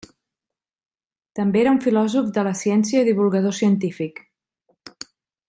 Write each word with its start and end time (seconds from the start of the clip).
També 1.39 1.61
era 1.63 1.73
un 1.75 1.81
filòsof 1.83 2.31
de 2.39 2.45
la 2.49 2.55
ciència 2.63 3.05
i 3.05 3.07
divulgador 3.11 3.57
científic. 3.61 4.25